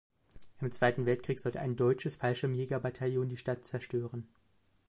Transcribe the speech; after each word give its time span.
Im 0.61 0.71
Zweiten 0.71 1.05
Weltkrieg 1.05 1.39
sollte 1.39 1.59
ein 1.61 1.75
deutsches 1.75 2.17
Fallschirmjägerbataillon 2.17 3.29
die 3.29 3.37
Stadt 3.37 3.67
zerstören. 3.67 4.27